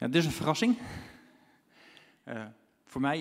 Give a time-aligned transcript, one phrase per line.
[0.00, 0.78] Ja, dit is een verrassing.
[2.24, 2.46] Uh,
[2.84, 3.20] voor mij,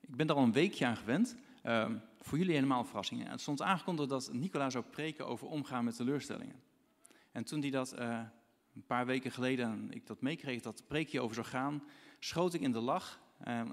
[0.00, 1.36] ik ben er al een weekje aan gewend.
[1.64, 1.90] Uh,
[2.20, 3.28] voor jullie helemaal een verrassing.
[3.28, 6.62] Het stond aangekondigd dat Nicola zou preken over omgaan met teleurstellingen.
[7.32, 11.46] En toen hij dat een paar weken geleden, ik dat meekreeg, dat preekje over zou
[11.46, 11.82] gaan,
[12.18, 13.20] schoot ik in de lach.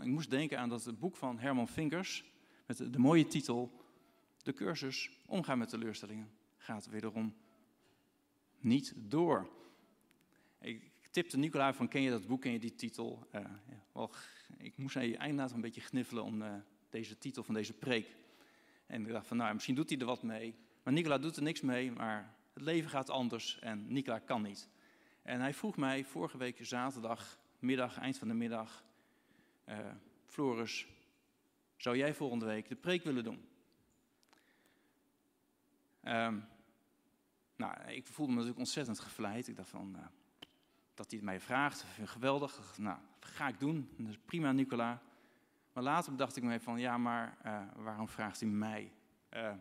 [0.02, 2.24] ik moest denken aan dat boek van Herman Vinkers,
[2.66, 3.86] met de, de mooie titel,
[4.44, 7.36] de cursus Omgaan met teleurstellingen, gaat wederom
[8.60, 9.50] niet door.
[10.60, 13.28] Ik tipte Nicola van, ken je dat boek, ken je die titel?
[13.36, 13.42] Uh,
[13.94, 14.10] ja,
[14.58, 16.54] ik moest eindelijk een beetje gniffelen om uh,
[16.90, 18.16] deze titel van deze preek.
[18.86, 20.56] En ik dacht van, nou, misschien doet hij er wat mee.
[20.84, 24.70] Maar Nicola doet er niks mee, maar het leven gaat anders en Nicola kan niet.
[25.22, 28.84] En hij vroeg mij vorige week zaterdag, middag, eind van de middag,
[29.70, 29.78] uh,
[30.26, 30.88] Floris,
[31.78, 33.50] zou jij volgende week de preek willen doen?
[36.04, 36.46] Um,
[37.56, 39.48] nou, ik voelde me natuurlijk ontzettend gevleid.
[39.48, 40.06] Ik dacht van, uh,
[41.02, 42.78] dat hij het mij vraagt, geweldig.
[42.78, 43.90] Nou, ga ik doen.
[43.98, 45.02] Dat is prima, Nicola.
[45.74, 48.92] Maar later bedacht ik me van, ja, maar uh, waarom vraagt hij mij?
[49.34, 49.52] Uh,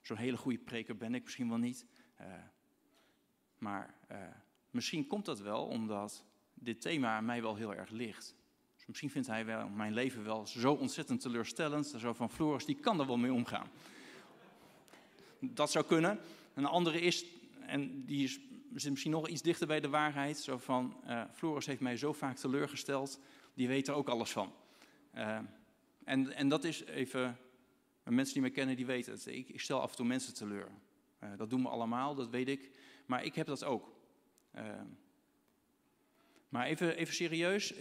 [0.00, 1.86] Zo'n hele goede preker ben ik misschien wel niet.
[2.20, 2.26] Uh,
[3.58, 3.94] maar
[4.70, 8.34] misschien komt dat wel omdat dit thema mij wel heel erg ligt.
[8.76, 11.86] Dus misschien vindt hij wel mijn leven wel zo ontzettend teleurstellend.
[11.86, 13.66] Zo van, Floris, die kan er wel mee omgaan.
[15.40, 16.20] Dat zou kunnen.
[16.54, 17.24] Een andere is,
[17.60, 18.40] en die is,
[18.74, 20.38] zit misschien nog iets dichter bij de waarheid.
[20.38, 23.20] Zo van, uh, Floris heeft mij zo vaak teleurgesteld,
[23.54, 24.52] die weet er ook alles van.
[25.14, 25.38] Uh,
[26.04, 27.38] en, en dat is even,
[28.04, 29.26] mensen die mij kennen, die weten het.
[29.26, 30.68] Ik, ik stel af en toe mensen teleur.
[31.36, 32.70] Dat doen we allemaal, dat weet ik.
[33.06, 33.92] Maar ik heb dat ook.
[36.48, 37.72] maar even, even serieus.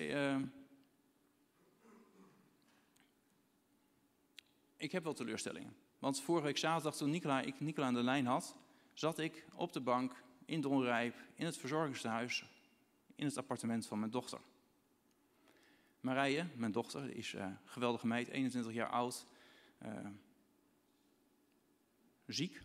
[4.78, 5.76] ik heb wel teleurstellingen.
[6.00, 8.56] Want vorige week zaterdag, toen Nicola, ik Nicola aan de lijn had,
[8.94, 12.46] zat ik op de bank in Donrijp, in het verzorgingshuis,
[13.16, 14.40] in het appartement van mijn dochter.
[16.00, 19.28] Marije, mijn dochter, is uh, geweldige meid, 21 jaar oud,
[19.84, 20.08] uh,
[22.26, 22.62] ziek,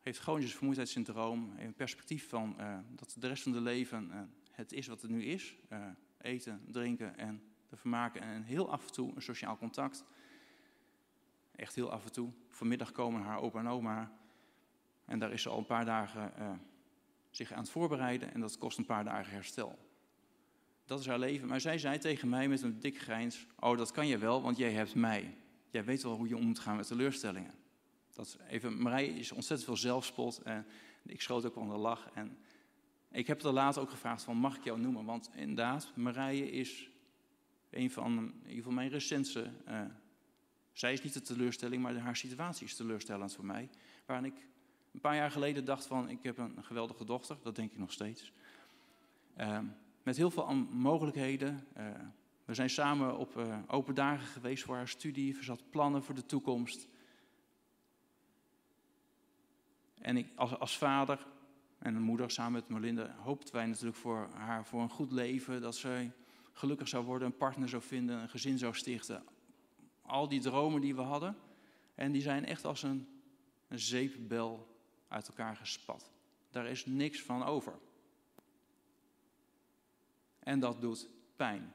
[0.00, 4.72] heeft chronisch vermoeidheidssyndroom, heeft een perspectief van uh, dat de rest van het leven het
[4.72, 5.56] is wat het nu is.
[6.18, 10.04] eten, drinken en de vermaken en heel af en toe een sociaal contact.
[11.56, 12.32] Echt heel af en toe.
[12.48, 14.12] Vanmiddag komen haar opa en oma
[15.04, 16.32] en daar is ze al een paar dagen
[17.36, 19.78] zich aan het voorbereiden en dat kost een paar dagen herstel.
[20.84, 21.48] Dat is haar leven.
[21.48, 24.56] Maar zij zei tegen mij met een dik grijns: Oh, dat kan je wel, want
[24.56, 25.36] jij hebt mij.
[25.70, 27.54] Jij weet wel hoe je om moet gaan met teleurstellingen.
[28.12, 30.66] Dat even, Marije is ontzettend veel zelfspot en
[31.02, 32.10] ik schoot ook aan de lach.
[32.14, 32.38] En
[33.10, 35.04] ik heb er later ook gevraagd: van, Mag ik jou noemen?
[35.04, 36.90] Want inderdaad, Marije is
[37.70, 39.50] een van, in ieder geval mijn recentste.
[39.68, 39.80] Uh,
[40.72, 43.68] zij is niet de teleurstelling, maar haar situatie is teleurstellend voor mij.
[44.06, 44.46] Waarin ik
[44.94, 47.92] een paar jaar geleden dacht van, ik heb een geweldige dochter, dat denk ik nog
[47.92, 48.32] steeds.
[49.40, 49.58] Uh,
[50.02, 51.66] met heel veel mogelijkheden.
[51.76, 51.90] Uh,
[52.44, 56.26] we zijn samen op uh, open dagen geweest voor haar studie, verzat plannen voor de
[56.26, 56.88] toekomst.
[60.00, 61.26] En ik, als, als vader
[61.78, 65.76] en moeder samen met Melinda hoopten wij natuurlijk voor haar voor een goed leven, dat
[65.76, 66.12] zij
[66.52, 69.24] gelukkig zou worden, een partner zou vinden, een gezin zou stichten.
[70.02, 71.36] Al die dromen die we hadden.
[71.94, 73.08] En die zijn echt als een,
[73.68, 74.73] een zeepbel
[75.14, 76.10] uit elkaar gespat.
[76.50, 77.78] Daar is niks van over.
[80.38, 81.72] En dat doet pijn.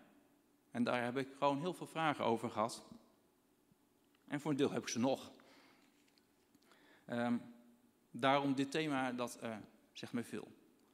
[0.71, 2.83] En daar heb ik gewoon heel veel vragen over gehad.
[4.27, 5.31] En voor een deel heb ik ze nog.
[7.09, 7.41] Um,
[8.11, 9.55] daarom dit thema, dat uh,
[9.93, 10.47] zegt mij veel.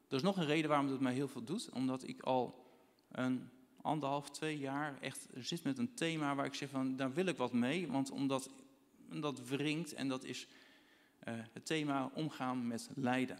[0.08, 1.70] Er is nog een reden waarom het mij heel veel doet.
[1.70, 2.66] Omdat ik al
[3.12, 3.50] een
[3.82, 7.38] anderhalf, twee jaar echt zit met een thema waar ik zeg van, daar wil ik
[7.38, 7.88] wat mee.
[7.88, 8.50] Want omdat
[9.10, 10.48] dat wringt en dat is
[11.26, 13.40] uh, het thema omgaan met lijden.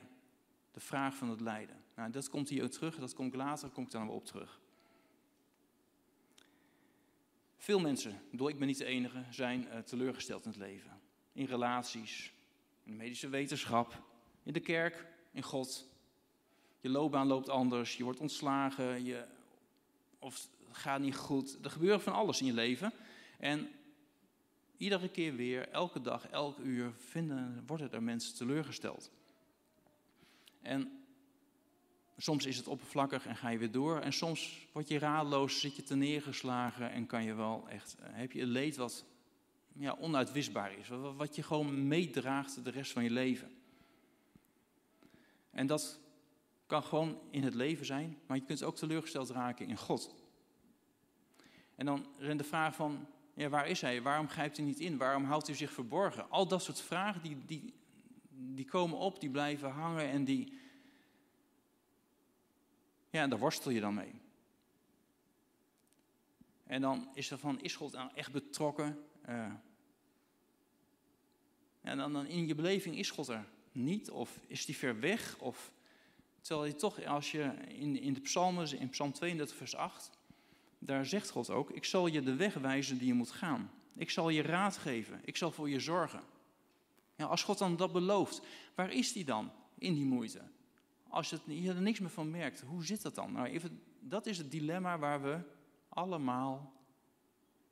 [0.72, 1.84] De vraag van het lijden.
[1.96, 4.26] Nou, dat komt hier ook terug, dat kom ik later, kom ik dan wel op
[4.26, 4.60] terug.
[7.58, 11.00] Veel mensen, door ik ben niet de enige, zijn uh, teleurgesteld in het leven.
[11.34, 12.34] In relaties,
[12.84, 14.04] in de medische wetenschap,
[14.44, 15.88] in de kerk, in God.
[16.82, 19.26] Je loopbaan loopt anders, je wordt ontslagen, je,
[20.20, 21.58] of het gaat niet goed.
[21.64, 22.94] Er gebeurt van alles in je leven.
[23.40, 23.70] En
[24.78, 29.12] Iedere keer weer, elke dag, elk uur vinden, worden er mensen teleurgesteld.
[30.62, 31.06] En
[32.18, 34.00] soms is het oppervlakkig en ga je weer door.
[34.00, 38.08] En soms word je raadloos, zit je te neergeslagen en kan je wel echt, eh,
[38.12, 39.06] heb je een leed wat
[39.74, 40.88] ja, onuitwisbaar is.
[41.16, 43.52] Wat je gewoon meedraagt de rest van je leven.
[45.52, 46.00] En dat
[46.66, 50.16] kan gewoon in het leven zijn, maar je kunt ook teleurgesteld raken in God.
[51.76, 54.02] En dan is de vraag van, ja, waar is hij?
[54.02, 54.98] Waarom grijpt hij niet in?
[54.98, 56.30] Waarom houdt hij zich verborgen?
[56.30, 57.74] Al dat soort vragen die, die,
[58.30, 60.60] die komen op, die blijven hangen en die,
[63.16, 64.22] Ja, daar worstel je dan mee.
[66.64, 69.06] En dan is er van, is God nou echt betrokken?
[71.82, 75.38] En dan, dan in je beleving is God er niet, of is die ver weg,
[75.40, 75.72] of
[76.42, 80.10] terwijl je toch, als je in, in de psalmen, in psalm 32 vers 8,
[80.80, 83.72] daar zegt God ook, ik zal je de weg wijzen die je moet gaan.
[83.96, 86.22] Ik zal je raad geven, ik zal voor je zorgen.
[87.16, 88.42] Ja, als God dan dat belooft,
[88.76, 90.42] waar is die dan in die moeite?
[91.10, 93.32] Als je, er niks meer van merkt, hoe zit dat dan?
[93.32, 95.40] Nou, even, dat is het dilemma waar we
[95.90, 96.74] allemaal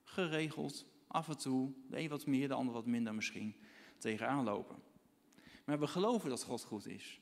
[0.04, 3.56] geregeld, af en toe, de een wat meer, de ander wat minder misschien,
[3.98, 4.76] tegenaan lopen.
[5.66, 7.22] Maar we geloven dat God goed is.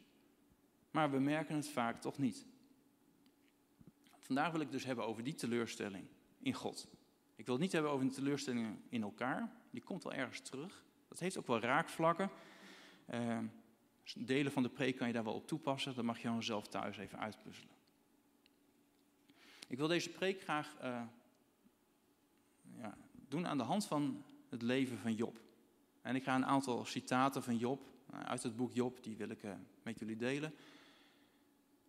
[0.92, 2.45] Maar we merken het vaak toch niet.
[4.31, 6.07] Vandaag wil ik dus hebben over die teleurstelling
[6.39, 6.88] in God.
[7.36, 9.51] Ik wil het niet hebben over de teleurstelling in elkaar.
[9.72, 10.83] Die komt wel ergens terug.
[11.07, 12.30] Dat heeft ook wel raakvlakken.
[13.13, 13.38] Uh,
[14.16, 15.95] delen van de preek kan je daar wel op toepassen.
[15.95, 17.75] Dat mag je gewoon zelf thuis even uitpuzzelen.
[19.68, 21.01] Ik wil deze preek graag uh,
[22.77, 25.42] ja, doen aan de hand van het leven van Job.
[26.01, 29.30] En ik ga een aantal citaten van Job eh, uit het boek Job, die wil
[29.30, 29.42] ik
[29.84, 30.54] met jullie delen.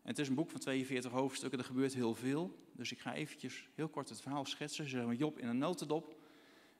[0.02, 2.58] En het is een boek van 42 hoofdstukken, er gebeurt heel veel.
[2.72, 6.20] Dus ik ga eventjes heel kort het verhaal schetsen, zeg maar Job in een notendop.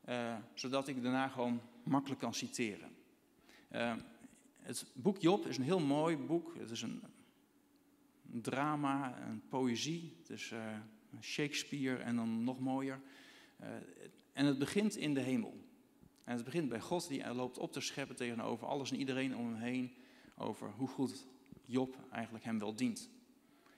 [0.09, 2.91] Uh, zodat ik daarna gewoon makkelijk kan citeren.
[3.73, 3.95] Uh,
[4.59, 6.55] het boek Job is een heel mooi boek.
[6.59, 7.03] Het is een,
[8.23, 10.17] drama, een poëzie.
[10.19, 10.79] Het is uh,
[11.21, 13.01] Shakespeare en dan nog mooier.
[14.33, 15.65] en het begint in de hemel.
[16.25, 19.47] En het begint bij God die loopt op te scheppen tegenover alles en iedereen om
[19.47, 19.95] hem heen.
[20.37, 21.27] Over hoe goed
[21.73, 23.11] Job eigenlijk hem wel dient.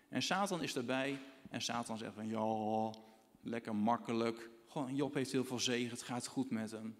[0.09, 1.19] En Satan is erbij
[1.51, 2.93] en Satan zegt van ja,
[3.41, 4.51] lekker makkelijk.
[4.93, 6.97] Job heeft heel veel zegen, het gaat goed met hem.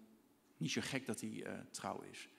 [0.57, 2.29] Niet zo gek dat hij uh, trouw is.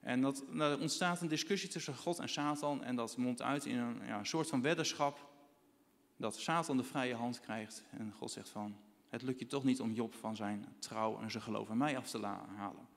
[0.00, 3.78] En dat, er ontstaat een discussie tussen God en Satan en dat mondt uit in
[3.78, 5.28] een, ja, soort van weddenschap.
[6.16, 8.76] Dat Satan de vrije hand krijgt en God zegt van,
[9.08, 11.96] het lukt je toch niet om Job van zijn trouw en zijn geloof aan mij
[11.96, 12.26] af te
[12.56, 12.88] halen.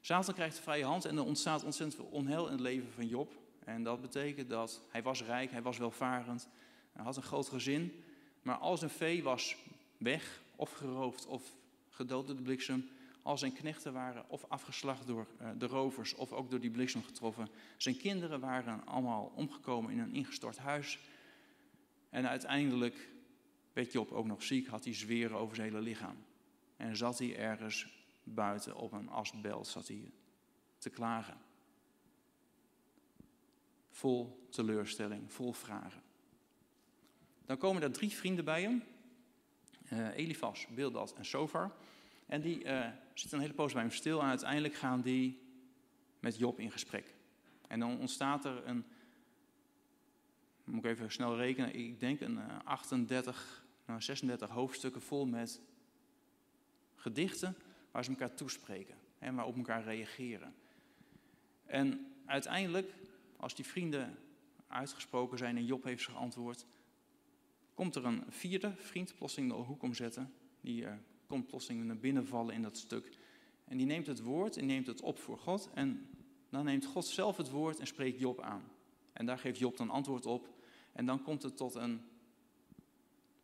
[0.00, 3.06] Satan krijgt de vrije hand en er ontstaat ontzettend veel onheil in het leven van
[3.06, 3.41] Job.
[3.64, 6.48] En dat betekent dat hij was rijk, hij was welvarend,
[6.92, 8.02] hij had een groot gezin.
[8.42, 9.56] Maar al zijn vee was
[9.96, 11.42] weg, of geroofd, of
[11.90, 12.88] gedood door de bliksem.
[13.22, 17.02] Al zijn knechten waren of afgeslacht door eh, de rovers, of ook door die bliksem
[17.02, 17.48] getroffen.
[17.76, 20.98] Zijn kinderen waren allemaal omgekomen in een ingestort huis.
[22.10, 23.08] En uiteindelijk
[23.72, 26.16] werd Job ook nog ziek, had hij zweren over zijn hele lichaam.
[26.76, 27.86] En zat hij ergens
[28.24, 30.12] buiten op een asbelt zat hij
[30.78, 31.36] te klagen.
[33.92, 36.02] Vol teleurstelling, vol vragen.
[37.46, 38.82] Dan komen er drie vrienden bij hem.
[39.92, 41.72] Uh, Elifas, Bildad en Sofar.
[42.26, 45.40] En die uh, zitten een hele poos bij hem stil en uiteindelijk gaan die
[46.20, 47.14] met Job in gesprek.
[47.68, 48.84] En dan ontstaat er een,
[50.64, 55.60] moet ik even snel rekenen, ik denk een 38, eh, nou 36 hoofdstukken vol met
[56.94, 57.56] gedichten
[57.90, 60.54] waar ze elkaar toespreken en waar op elkaar reageren.
[61.66, 62.94] En uiteindelijk,
[63.42, 64.18] als die vrienden
[64.66, 66.66] uitgesproken zijn en Job heeft geantwoord,
[67.74, 70.32] komt er een vierde vriend plotseling de hoek omzetten.
[70.60, 70.92] Die uh,
[71.26, 73.16] komt plotseling naar binnen vallen in dat stuk.
[73.64, 75.70] En die neemt het woord en neemt het op voor God.
[75.74, 76.08] En
[76.50, 78.62] dan neemt God zelf het woord en spreekt Job aan.
[79.12, 80.48] En daar geeft Job dan antwoord op.
[80.92, 82.00] En dan komt het tot een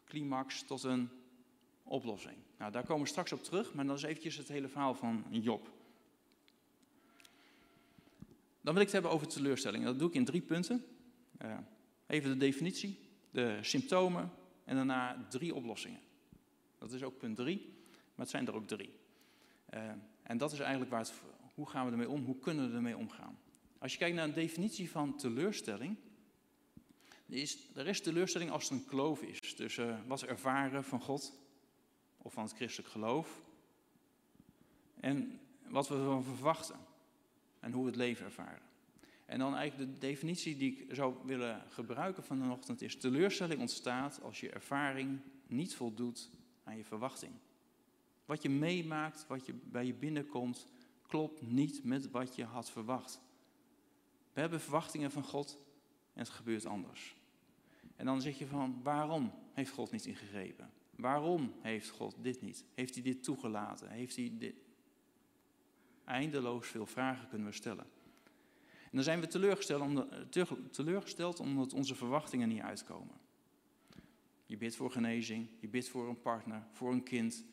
[0.04, 1.08] climax, tot een
[1.82, 2.36] oplossing.
[2.58, 5.24] Nou, daar komen we straks op terug, maar dan is eventjes het hele verhaal van
[5.30, 5.77] Job.
[8.60, 9.84] Dan wil ik het hebben over teleurstelling.
[9.84, 10.84] Dat doe ik in drie punten.
[11.42, 11.58] Uh,
[12.06, 12.98] even de definitie,
[13.30, 14.32] de symptomen
[14.64, 16.00] en daarna drie oplossingen.
[16.78, 17.58] Dat is ook punt drie,
[17.90, 18.92] maar het zijn er ook drie.
[19.74, 19.90] Uh,
[20.22, 21.12] en dat is eigenlijk waar het,
[21.54, 23.38] hoe gaan we ermee om, hoe kunnen we ermee omgaan.
[23.78, 25.96] Als je kijkt naar een definitie van teleurstelling,
[27.26, 31.38] is, er is teleurstelling als er een kloof is tussen wat we ervaren van God
[32.16, 33.42] of van het christelijk geloof.
[35.00, 36.76] En wat we ervan verwachten
[37.60, 38.62] en hoe we het leven ervaren.
[39.26, 44.40] En dan eigenlijk de definitie die ik zou willen gebruiken vanochtend is: teleurstelling ontstaat als
[44.40, 46.30] je ervaring niet voldoet
[46.64, 47.32] aan je verwachting.
[48.24, 50.66] Wat je meemaakt, wat je bij je binnenkomt,
[51.06, 53.20] klopt niet met wat je had verwacht.
[54.32, 55.58] We hebben verwachtingen van God
[56.12, 57.16] en het gebeurt anders.
[57.96, 60.70] En dan zeg je van, waarom heeft God niet ingegrepen?
[60.90, 62.64] Waarom heeft God dit niet?
[62.74, 63.90] Heeft hij dit toegelaten?
[63.90, 64.54] Heeft hij dit...
[66.08, 67.86] Eindeloos veel vragen kunnen we stellen.
[68.64, 70.32] En dan zijn we teleurgesteld omdat,
[70.70, 73.20] teleurgesteld omdat onze verwachtingen niet uitkomen.
[74.46, 77.44] Je bidt voor genezing, je bidt voor een partner, voor een kind,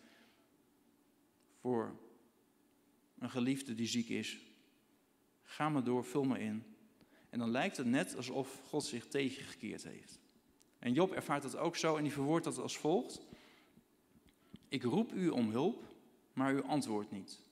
[1.59, 1.99] voor
[3.19, 4.39] een geliefde die ziek is.
[5.43, 6.63] Ga maar door, vul me in.
[7.29, 10.19] En dan lijkt het net alsof God zich tegengekeerd heeft.
[10.79, 13.21] En Job ervaart dat ook zo en die verwoordt dat als volgt.
[14.67, 15.83] Ik roep u om hulp,
[16.33, 17.44] maar u antwoordt niet.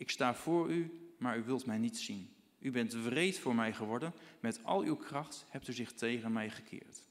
[0.00, 2.34] Ik sta voor u, maar u wilt mij niet zien.
[2.58, 4.12] U bent wreed voor mij geworden.
[4.40, 7.02] Met al uw kracht hebt u zich tegen mij gekeerd.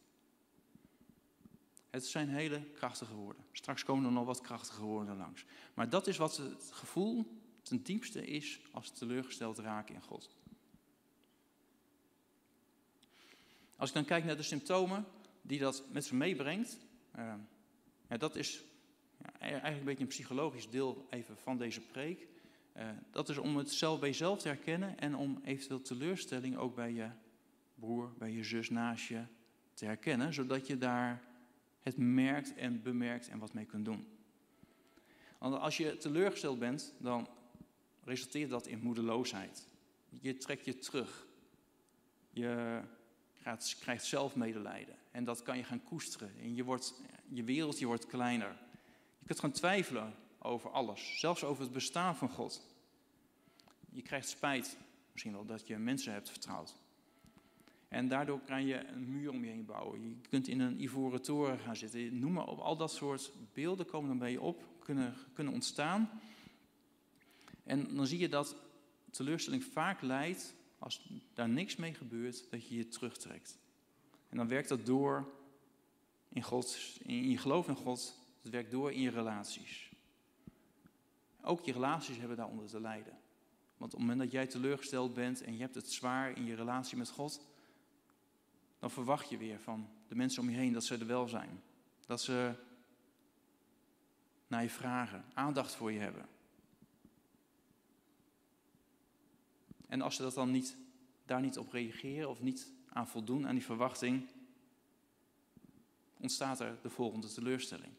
[1.90, 3.44] Het zijn hele krachtige woorden.
[3.52, 5.46] Straks komen er nog wat krachtige woorden langs.
[5.74, 10.30] Maar dat is wat het gevoel ten diepste is als teleurgesteld raken in God.
[13.76, 15.06] Als ik dan kijk naar de symptomen
[15.42, 16.78] die dat met zich meebrengt,
[17.18, 17.34] uh,
[18.10, 18.64] ja, dat is
[19.18, 22.28] ja, eigenlijk een beetje een psychologisch deel even van deze preek.
[22.78, 26.76] Uh, dat is om het zelf bij jezelf te herkennen en om eventueel teleurstelling ook
[26.76, 27.10] bij je
[27.76, 29.24] broer, bij je zus naast je
[29.74, 31.24] te herkennen, zodat je daar
[31.80, 34.08] het merkt en bemerkt en wat mee kunt doen.
[35.38, 37.28] Want als je teleurgesteld bent, dan
[38.04, 39.68] resulteert dat in moedeloosheid.
[40.10, 41.28] Je trekt je terug.
[42.30, 42.82] Je
[43.34, 44.96] gaat, krijgt zelf medelijden.
[45.12, 46.32] En dat kan je gaan koesteren.
[46.42, 48.58] En je, wordt, je wereldje wordt kleiner.
[49.20, 51.20] Je kunt gaan twijfelen over alles.
[51.20, 52.62] Zelfs over het bestaan van God.
[53.90, 54.78] Je krijgt spijt
[55.12, 56.76] misschien wel dat je mensen hebt vertrouwd.
[57.88, 60.02] En daardoor kan je een muur om je heen bouwen.
[60.02, 62.20] Je kunt in een ivoren toren gaan zitten.
[62.20, 62.60] Noem maar op.
[62.60, 66.10] Al dat soort beelden komen dan bij je op, kunnen, kunnen ontstaan.
[67.64, 68.56] En dan zie je dat
[69.12, 73.58] teleurstelling vaak leidt, als daar niks mee gebeurt, dat je je terugtrekt.
[74.30, 75.32] En dan werkt dat door
[76.30, 78.16] in, God, in je geloof in God.
[78.42, 79.89] Het werkt door in je relaties.
[81.42, 83.18] Ook je relaties hebben daaronder te lijden.
[83.78, 86.56] Want op het moment dat jij teleurgesteld bent en je hebt het zwaar in je
[86.56, 87.48] relatie met God,
[88.80, 91.62] dan verwacht je weer van de mensen om je heen dat ze er wel zijn.
[92.06, 92.54] Dat ze
[94.48, 96.28] naar je vragen, aandacht voor je hebben.
[99.88, 100.78] En als ze dat dan niet,
[101.26, 104.28] daar niet op reageren of niet aan voldoen, aan die verwachting,
[106.18, 107.94] ontstaat er de volgende teleurstelling.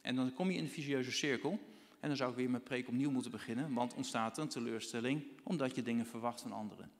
[0.00, 1.58] En dan kom je in de visieuze cirkel.
[2.00, 5.74] En dan zou ik weer mijn preek opnieuw moeten beginnen, want ontstaat een teleurstelling omdat
[5.74, 6.90] je dingen verwacht van anderen.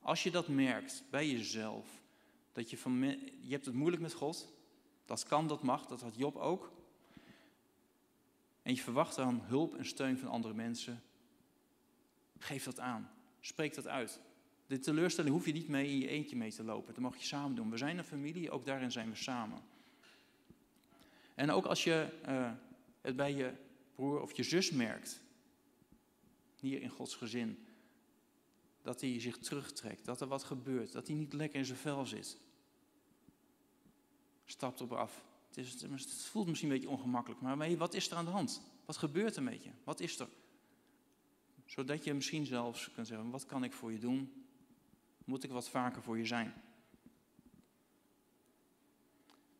[0.00, 1.86] Als je dat merkt bij jezelf,
[2.52, 3.00] dat je, van,
[3.40, 4.52] je hebt het moeilijk met God,
[5.04, 6.72] dat kan, dat mag, dat had Job ook.
[8.62, 11.02] En je verwacht dan hulp en steun van andere mensen.
[12.38, 13.10] Geef dat aan.
[13.40, 14.20] Spreek dat uit.
[14.66, 16.94] De teleurstelling hoef je niet mee in je eentje mee te lopen.
[16.94, 17.70] Dat mag je samen doen.
[17.70, 19.62] We zijn een familie, ook daarin zijn we samen.
[21.38, 22.50] En ook als je uh,
[23.00, 23.52] het bij je
[23.94, 25.20] broer of je zus merkt,
[26.60, 27.66] hier in Gods gezin,
[28.82, 32.06] dat hij zich terugtrekt, dat er wat gebeurt, dat hij niet lekker in zijn vel
[32.06, 32.40] zit.
[34.44, 35.24] Stapt op af.
[35.48, 38.62] Het, is, het voelt misschien een beetje ongemakkelijk, maar wat is er aan de hand?
[38.84, 39.70] Wat gebeurt er met je?
[39.84, 40.28] Wat is er?
[41.64, 44.46] Zodat je misschien zelfs kunt zeggen, wat kan ik voor je doen?
[45.24, 46.54] Moet ik wat vaker voor je zijn?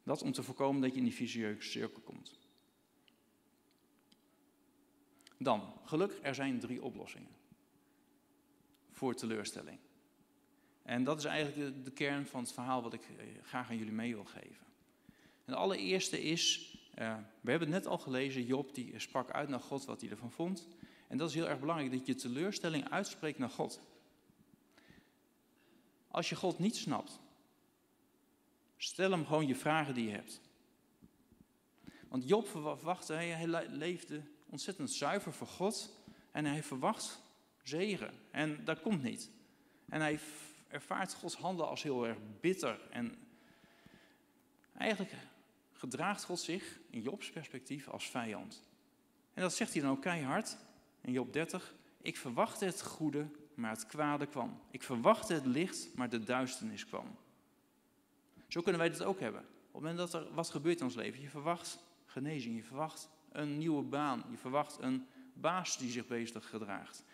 [0.08, 2.38] Dat om te voorkomen dat je in die visieuze cirkel komt.
[5.38, 7.36] Dan, gelukkig, er zijn drie oplossingen
[8.90, 9.78] voor teleurstelling.
[10.82, 13.92] En dat is eigenlijk de, kern van het verhaal wat ik eh, graag aan jullie
[13.92, 14.66] mee wil geven.
[15.44, 19.48] En de allereerste is, uh, we hebben het net al gelezen, Job die sprak uit
[19.48, 20.68] naar God wat hij ervan vond.
[21.08, 23.80] En dat is heel erg belangrijk, dat je teleurstelling uitspreekt naar God.
[26.08, 27.20] Als je God niet snapt,
[28.78, 30.40] stel hem gewoon je vragen die je hebt.
[32.08, 35.96] Want Job verwachtte, hij leefde ontzettend zuiver voor God
[36.32, 37.22] en hij verwacht
[37.62, 38.14] zegen.
[38.30, 39.30] En dat komt niet.
[39.88, 40.18] En hij
[40.68, 42.80] ervaart Gods handen als heel erg bitter.
[42.90, 43.18] En
[44.76, 45.12] eigenlijk
[45.72, 48.62] gedraagt God zich in Jobs perspectief als vijand.
[49.34, 50.56] En dat zegt hij dan ook keihard
[51.00, 51.74] in Job 30.
[52.02, 54.60] Ik verwachtte het goede, maar het kwade kwam.
[54.70, 57.16] Ik verwachtte het licht, maar de duisternis kwam.
[58.48, 59.40] Zo kunnen wij dit ook hebben.
[59.40, 63.08] Op het moment dat er wat gebeurt in ons leven, je verwacht genezing, je verwacht
[63.32, 67.04] een nieuwe baan, je verwacht een baas die zich bezig gedraagt.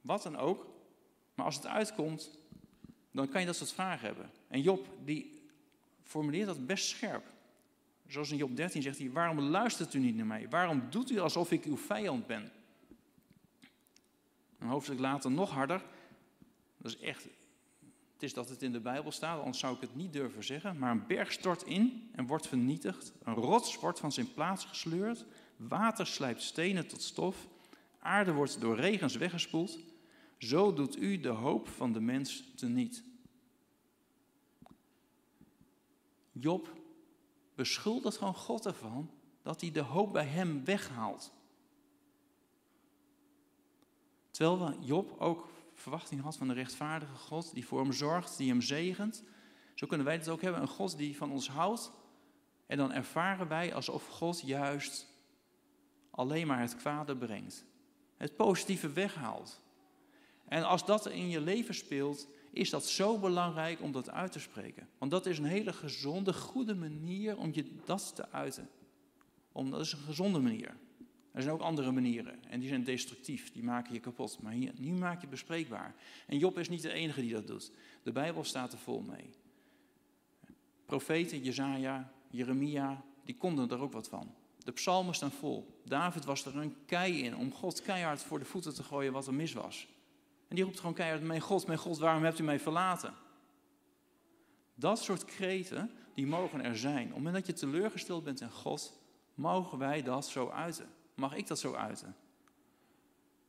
[0.00, 0.66] Wat dan ook.
[1.34, 2.38] Maar als het uitkomt,
[3.10, 4.30] dan kan je dat soort vragen hebben.
[4.48, 5.42] En Job, die
[6.02, 7.24] formuleert dat best scherp.
[8.06, 10.48] Zoals in Job 13 zegt hij, waarom luistert u niet naar mij?
[10.48, 12.52] Waarom doet u alsof ik uw vijand ben?
[14.58, 15.82] Een hoofdstuk later nog harder.
[16.76, 17.26] Dat is echt,
[18.22, 20.78] is dat het in de Bijbel staat, anders zou ik het niet durven zeggen.
[20.78, 23.12] Maar een berg stort in en wordt vernietigd.
[23.22, 25.24] Een rots wordt van zijn plaats gesleurd.
[25.56, 27.48] Water slijpt stenen tot stof.
[27.98, 29.78] Aarde wordt door regens weggespoeld.
[30.38, 33.02] Zo doet u de hoop van de mens teniet.
[36.32, 36.72] Job
[37.54, 39.10] beschuldigt gewoon God ervan
[39.42, 41.32] dat hij de hoop bij hem weghaalt.
[44.30, 48.60] Terwijl Job ook verwachting had van een rechtvaardige God die voor hem zorgt, die hem
[48.60, 49.22] zegent,
[49.74, 50.60] zo kunnen wij het ook hebben.
[50.60, 51.92] Een God die van ons houdt.
[52.66, 55.06] En dan ervaren wij alsof God juist
[56.10, 57.64] alleen maar het kwade brengt.
[58.16, 59.60] Het positieve weghaalt.
[60.48, 64.40] En als dat in je leven speelt, is dat zo belangrijk om dat uit te
[64.40, 64.88] spreken.
[64.98, 68.70] Want dat is een hele gezonde, goede manier om je dat te uiten.
[69.52, 70.76] Om, dat is een gezonde manier.
[71.32, 74.38] Er zijn ook andere manieren en die zijn destructief, die maken je kapot.
[74.42, 75.94] Maar hier, nu maak je het bespreekbaar.
[76.26, 77.72] En Job is niet de enige die dat doet.
[78.02, 79.30] De Bijbel staat er vol mee.
[80.86, 84.34] Profeten, Jezaja, Jeremia, die konden er ook wat van.
[84.58, 85.80] De psalmen staan vol.
[85.84, 89.26] David was er een kei in om God keihard voor de voeten te gooien wat
[89.26, 89.88] er mis was.
[90.48, 93.14] En die roept gewoon keihard, mijn God, mijn God, waarom hebt u mij verlaten?
[94.74, 97.02] Dat soort kreten, die mogen er zijn.
[97.02, 99.00] Op het moment dat je teleurgesteld bent in God,
[99.34, 100.88] mogen wij dat zo uiten.
[101.14, 102.16] Mag ik dat zo uiten?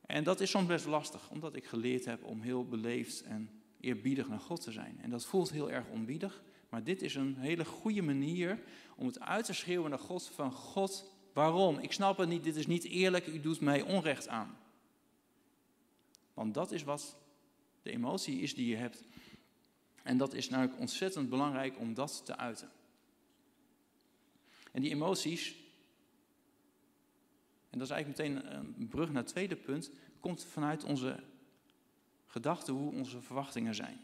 [0.06, 4.28] En dat is soms best lastig, omdat ik geleerd heb om heel beleefd en eerbiedig
[4.28, 4.98] naar God te zijn.
[5.02, 8.62] En dat voelt heel erg onbiedig, maar dit is een hele goede manier
[8.96, 11.78] om het uit te schreeuwen naar God van God, waarom?
[11.78, 14.56] Ik snap het niet, dit is niet eerlijk, u doet mij onrecht aan.
[16.34, 17.16] Want dat is wat
[17.82, 19.04] de emotie is die je hebt.
[20.02, 22.70] En dat is namelijk ontzettend belangrijk om dat te uiten.
[24.72, 25.54] En die emoties,
[27.74, 29.90] en dat is eigenlijk meteen een brug naar het tweede punt,
[30.20, 31.22] komt vanuit onze
[32.26, 33.98] gedachten hoe onze verwachtingen zijn.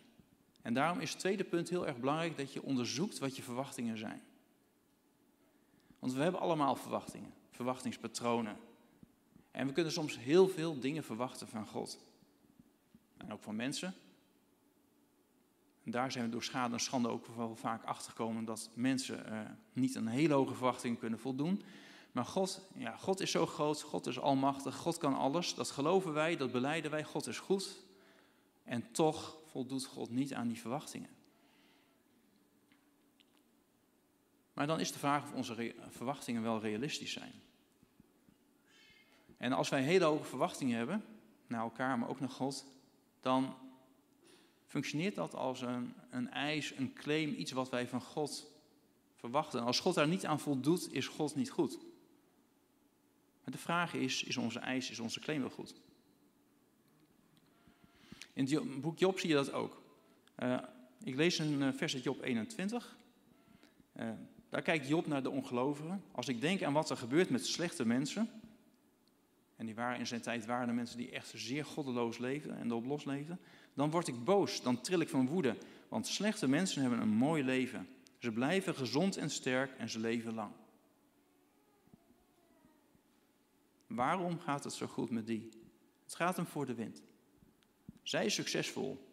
[0.62, 3.98] En daarom is het tweede punt heel erg belangrijk dat je onderzoekt wat je verwachtingen
[3.98, 4.22] zijn.
[5.98, 8.56] Want we hebben allemaal verwachtingen, verwachtingspatronen.
[9.50, 11.98] En we kunnen soms heel veel dingen verwachten van God.
[13.16, 13.94] En ook van mensen.
[15.84, 19.40] En daar zijn we door schade en schande ook wel vaak achtergekomen dat mensen uh,
[19.72, 21.62] niet een hele hoge verwachting kunnen voldoen.
[22.12, 25.54] Maar God, ja, God is zo groot, God is almachtig, God kan alles.
[25.54, 27.76] Dat geloven wij, dat beleiden wij, God is goed.
[28.64, 31.10] En toch voldoet God niet aan die verwachtingen.
[34.52, 37.32] Maar dan is de vraag of onze verwachtingen wel realistisch zijn.
[39.36, 41.04] En als wij hele hoge verwachtingen hebben,
[41.46, 42.64] naar elkaar, maar ook naar God,
[43.20, 43.54] dan
[44.66, 48.50] functioneert dat als een, een eis, een claim, iets wat wij van God
[49.16, 49.60] verwachten.
[49.60, 51.78] En als God daar niet aan voldoet, is God niet goed.
[53.50, 55.74] De vraag is, is onze eis, is onze claim wel goed?
[58.32, 59.82] In het boek Job zie je dat ook.
[60.42, 60.58] Uh,
[61.02, 62.96] ik lees een eh, vers uit Job 21.
[63.96, 64.14] Uh, eh,
[64.48, 66.02] daar kijkt Job naar de ongelovigen.
[66.12, 68.30] Als ik denk aan wat er gebeurt met slechte mensen.
[69.56, 72.66] En die waren in zijn tijd waren er mensen die echt zeer goddeloos leefden en
[72.66, 73.38] erop los leefden.
[73.74, 75.56] Dan word ik boos, dan tril ik van woede.
[75.88, 77.88] Want slechte mensen hebben een mooi leven.
[78.18, 80.52] Ze blijven gezond en sterk en ze leven lang.
[83.90, 85.48] Waarom gaat het zo goed met die?
[86.04, 87.02] Het gaat hem voor de wind.
[88.02, 89.08] Zij is succesvol.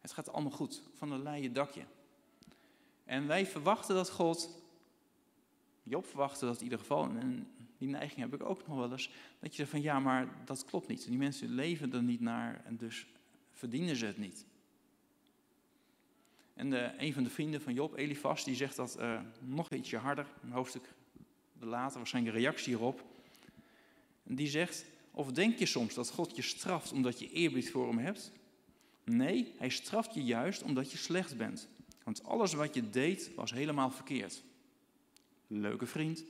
[0.00, 1.84] Het gaat allemaal goed, van een leien dakje.
[3.04, 4.62] En wij verwachten dat God,
[5.82, 7.48] Job verwachtte dat in ieder geval, en
[7.78, 10.64] die neiging heb ik ook nog wel eens, dat je zegt van ja, maar dat
[10.64, 11.06] klopt niet.
[11.06, 13.06] Die mensen leven er niet naar en dus
[13.52, 14.46] verdienen ze het niet.
[16.54, 20.26] En een van de vrienden van Job, Elifas, die zegt dat uh, nog ietsje harder,
[20.42, 20.94] een hoofdstuk
[21.66, 23.04] later waarschijnlijk een reactie hierop.
[24.22, 27.98] Die zegt, of denk je soms dat God je straft omdat je eerbied voor hem
[27.98, 28.32] hebt?
[29.04, 31.68] Nee, hij straft je juist omdat je slecht bent.
[32.04, 34.42] Want alles wat je deed was helemaal verkeerd.
[35.46, 36.24] Leuke vriend.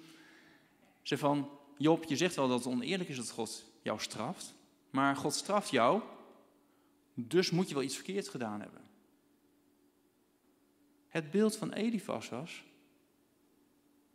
[1.02, 4.54] Zeg van, Job, je zegt wel dat het oneerlijk is dat God jou straft.
[4.90, 6.02] Maar God straft jou,
[7.14, 8.82] dus moet je wel iets verkeerd gedaan hebben.
[11.08, 12.62] Het beeld van Elifas was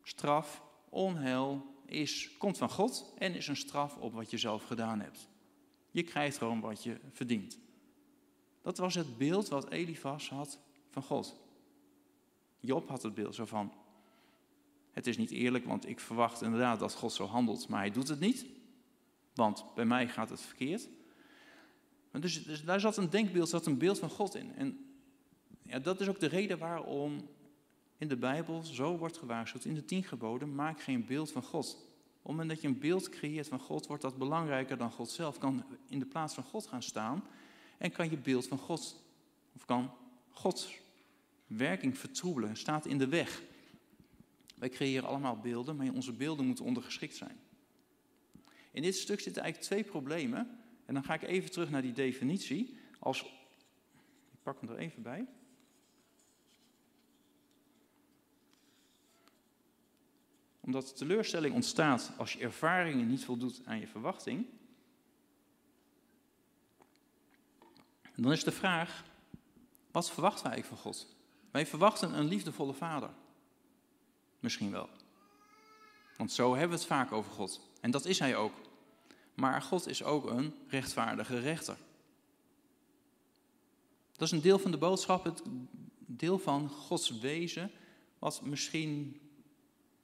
[0.04, 5.00] straf, onheil, is, komt van God en is een straf op wat je zelf gedaan
[5.00, 5.28] hebt.
[5.92, 7.60] Je krijgt gewoon wat je verdient.
[8.62, 11.36] Dat was het beeld wat Elifas had van God.
[12.60, 13.74] Job had het beeld zo van,
[14.92, 18.08] het is niet eerlijk, want ik verwacht inderdaad dat God zo handelt, maar hij doet
[18.08, 18.46] het niet,
[19.34, 20.90] want bij mij gaat het verkeerd.
[22.12, 24.56] Dus, dus daar zat een denkbeeld, zat een beeld van God in.
[24.56, 24.96] En
[25.64, 27.28] ja, dat is ook de reden waarom
[28.00, 31.68] in de Bijbel zo wordt gewaarschuwd, in de tien geboden, maak geen beeld van God.
[31.76, 31.82] Op
[32.16, 35.38] het moment dat je een beeld creëert van God, wordt dat belangrijker dan God zelf.
[35.38, 37.24] Kan in de plaats van God gaan staan
[37.78, 39.04] en kan je beeld van God,
[39.56, 39.92] of kan
[40.30, 40.80] Gods
[41.48, 43.42] werking vertroebelen, staat in de weg.
[44.56, 47.40] Wij creëren allemaal beelden, maar onze beelden moeten ondergeschikt zijn.
[48.72, 50.60] In dit stuk zitten eigenlijk twee problemen.
[50.86, 52.78] En dan ga ik even terug naar die definitie.
[53.00, 53.22] Als,
[54.32, 55.28] ik pak hem er even bij.
[60.70, 64.46] Omdat teleurstelling ontstaat als je ervaringen niet voldoet aan je verwachting.
[68.16, 69.04] Dan is de vraag,
[69.92, 71.16] wat verwachten wij van God?
[71.52, 73.10] Wij verwachten een liefdevolle vader.
[74.40, 74.90] Misschien wel.
[76.18, 77.62] Want zo hebben we het vaak over God.
[77.82, 78.54] En dat is hij ook.
[79.34, 81.78] Maar God is ook een rechtvaardige rechter.
[84.12, 85.42] Dat is een deel van de boodschap, het
[86.06, 87.72] deel van Gods wezen,
[88.20, 89.22] wat misschien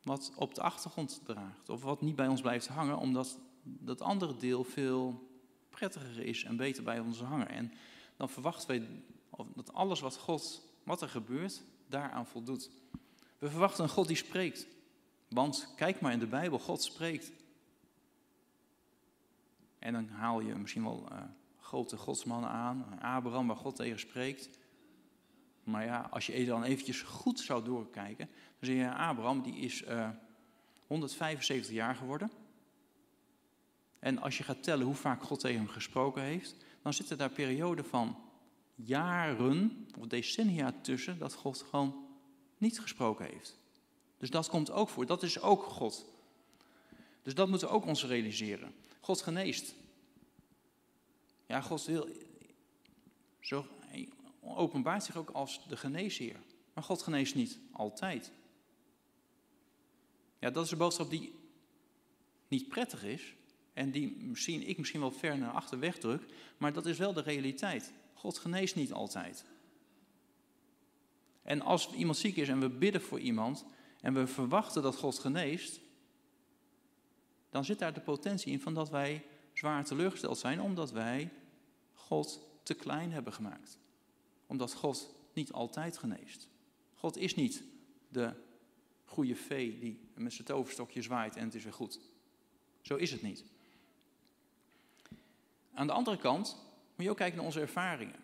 [0.06, 1.70] wat op de achtergrond draagt.
[1.70, 5.30] Of wat niet bij ons blijft hangen, omdat dat andere deel veel
[5.70, 7.50] prettiger is en beter bij ons hangen.
[7.50, 7.72] En
[8.18, 8.88] dan verwachten wij
[9.56, 12.70] dat alles wat God, wat er gebeurt, daaraan voldoet.
[13.38, 14.68] We verwachten een God die spreekt.
[15.30, 17.32] Want kijk maar in de Bijbel, God spreekt.
[19.80, 21.18] En dan haal je misschien wel uh,
[21.60, 24.50] grote godsmannen aan, Abraham waar God tegen spreekt.
[25.66, 29.82] Maar ja, als je dan eventjes goed zou doorkijken, dan zie je Abraham, die is
[29.82, 30.10] uh, eh,
[30.88, 32.32] 175 jaar geworden.
[34.00, 37.30] En als je gaat tellen hoe vaak God tegen hem gesproken heeft, dan zitten daar
[37.30, 38.18] perioden van
[38.76, 42.06] jaren of decennia tussen dat God gewoon
[42.58, 43.60] niet gesproken heeft.
[44.18, 45.06] Dus dat komt ook voor.
[45.06, 46.06] Dat is ook God.
[47.22, 48.76] Dus dat moeten we ook ons realiseren.
[49.00, 49.76] God geneest.
[51.48, 52.10] Ja, God wil,
[53.40, 53.66] zo,
[54.46, 56.40] openbaart zich ook als de geneesheer.
[56.74, 58.32] Maar God geneest niet altijd.
[60.40, 61.34] Ja, dat is een boodschap die
[62.48, 63.34] niet prettig is.
[63.74, 66.26] En die misschien, ik misschien wel ver naar achter wegdruk.
[66.58, 67.94] Maar dat is wel de realiteit.
[68.14, 69.46] God geneest niet altijd.
[71.42, 73.66] En als iemand ziek is en we bidden voor iemand
[74.02, 75.80] en we verwachten dat God geneest,
[77.50, 81.32] dan zit daar de potentie in van dat wij zwaar teleurgesteld zijn omdat wij
[81.94, 83.78] God te klein hebben gemaakt.
[84.48, 86.48] Omdat God niet altijd geneest.
[86.94, 87.64] God is niet
[88.08, 88.34] de
[89.06, 92.00] goede vee die met zijn toverstokje zwaait en het is weer goed.
[92.82, 93.44] Zo is het niet.
[95.74, 96.58] Aan de andere kant
[96.96, 98.24] moet je ook kijken naar onze ervaringen.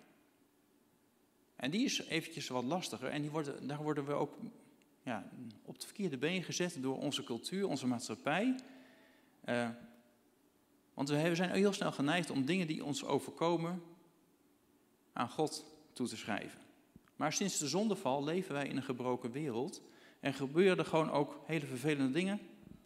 [1.56, 4.38] En die is eventjes wat lastiger en die worden, daar worden we ook
[5.04, 5.30] ja,
[5.66, 8.56] op het verkeerde been gezet door onze cultuur, onze maatschappij.
[9.46, 9.70] Uh,
[10.94, 13.84] want we zijn heel snel geneigd om dingen die ons overkomen
[15.14, 16.60] aan God toe te schrijven.
[17.16, 19.82] Maar sinds de zondeval leven wij in een gebroken wereld
[20.20, 22.40] en gebeuren er gewoon ook hele vervelende dingen.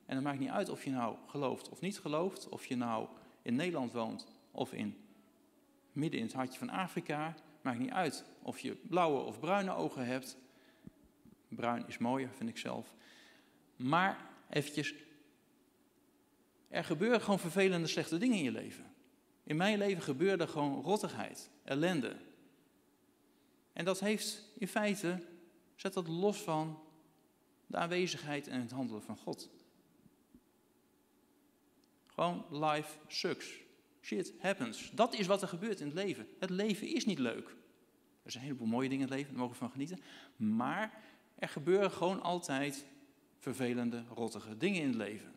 [0.06, 3.08] En het maakt niet uit of je nou gelooft of niet gelooft, of je nou
[3.42, 4.98] in Nederland woont of in
[5.92, 7.36] midden in het hartje van Afrika.
[7.62, 10.38] Maakt niet uit of je blauwe of bruine ogen hebt.
[11.48, 12.94] Bruin is mooier, vind ik zelf.
[13.76, 14.18] Maar
[14.50, 14.94] eventjes,
[16.68, 18.86] er gebeuren gewoon vervelende, slechte dingen in je leven.
[19.44, 22.16] In mijn leven gebeurde gewoon rottigheid, ellende.
[23.76, 25.24] En dat heeft in feite,
[25.76, 26.80] zet dat los van
[27.68, 29.50] de aanwezigheid en het handelen van God.
[32.08, 33.54] Gewoon life sucks.
[34.02, 34.92] Shit happens.
[34.94, 36.28] Dat is wat er gebeurt in het leven.
[36.40, 37.56] Het leven is niet leuk.
[38.24, 40.00] Er zijn een heleboel mooie dingen in het leven, daar mogen we van genieten.
[40.36, 41.04] Maar
[41.36, 42.86] er gebeuren gewoon altijd
[43.40, 45.34] vervelende, rottige dingen in het leven.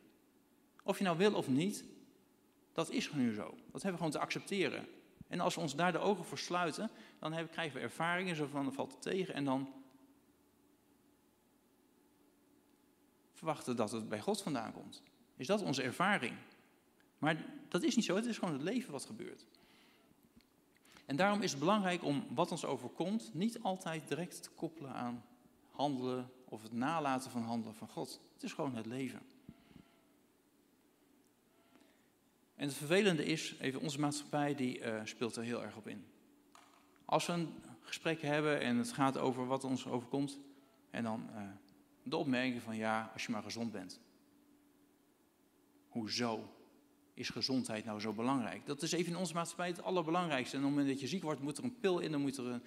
[0.82, 1.84] Of je nou wil of niet,
[2.72, 3.42] dat is nu zo.
[3.50, 4.86] Dat hebben we gewoon te accepteren.
[5.28, 8.72] En als we ons daar de ogen voor sluiten, dan krijgen we ervaringen, zo van,
[8.72, 9.72] valt het tegen en dan
[13.32, 15.02] verwachten dat het bij God vandaan komt.
[15.36, 16.36] Is dat onze ervaring?
[17.18, 19.46] Maar dat is niet zo, het is gewoon het leven wat gebeurt.
[21.06, 25.24] En daarom is het belangrijk om wat ons overkomt niet altijd direct te koppelen aan
[25.70, 28.20] handelen of het nalaten van handelen van God.
[28.34, 29.22] Het is gewoon het leven.
[32.58, 36.04] En het vervelende is, even onze maatschappij, die uh, speelt er heel erg op in.
[37.04, 40.38] Als we een gesprek hebben en het gaat over wat ons overkomt,
[40.90, 41.42] en dan uh,
[42.02, 44.00] de opmerking van ja, als je maar gezond bent.
[45.88, 46.54] Hoezo
[47.14, 48.66] is gezondheid nou zo belangrijk?
[48.66, 50.56] Dat is even in onze maatschappij het allerbelangrijkste.
[50.56, 52.36] En op het moment dat je ziek wordt, moet er een pil in, dan moet
[52.36, 52.62] er een,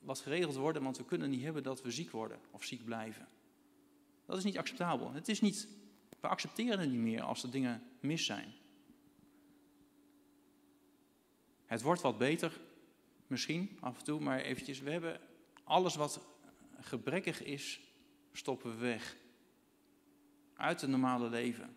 [0.00, 3.28] wat geregeld worden, want we kunnen niet hebben dat we ziek worden of ziek blijven.
[4.24, 5.12] Dat is niet acceptabel.
[5.12, 5.68] Het is niet,
[6.20, 8.54] we accepteren het niet meer als er dingen mis zijn.
[11.66, 12.60] Het wordt wat beter,
[13.26, 15.20] misschien af en toe, maar eventjes, we hebben
[15.64, 16.26] alles wat
[16.80, 17.80] gebrekkig is,
[18.32, 19.16] stoppen we weg.
[20.54, 21.76] Uit het normale leven.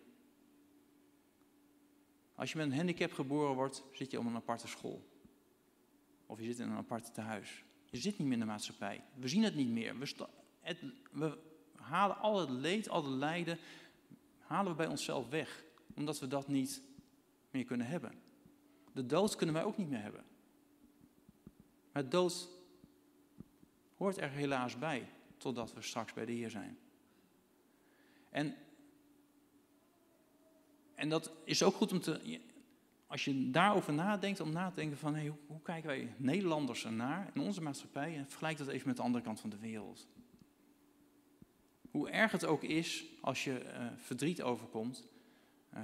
[2.36, 5.08] Als je met een handicap geboren wordt, zit je op een aparte school.
[6.25, 7.63] Of je zit in een aparte tehuis.
[7.89, 9.04] Je zit niet meer in de maatschappij.
[9.15, 9.99] We zien het niet meer.
[9.99, 10.28] We,
[10.60, 10.78] het,
[11.12, 11.38] we
[11.75, 13.58] halen al het leed, al het lijden,
[14.39, 15.63] halen we bij onszelf weg.
[15.93, 16.82] Omdat we dat niet
[17.52, 18.12] meer kunnen hebben.
[19.00, 20.24] De dood kunnen wij ook niet meer hebben.
[21.92, 22.50] Maar dood
[23.98, 26.78] hoort er helaas bij, totdat we straks bij de Heer zijn.
[28.30, 28.56] En,
[30.96, 32.42] en dat is ook goed om te,
[33.08, 36.86] als je daarover nadenkt, om na te denken van hey, hoe, hoe, kijken wij Nederlanders
[36.86, 40.08] ernaar in onze maatschappij en vergelijk dat even met de andere kant van de wereld.
[41.92, 45.08] Hoe erg het ook is als je uh, verdriet overkomt,
[45.74, 45.82] uh,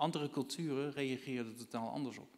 [0.00, 2.28] andere culturen reageren er totaal anders op.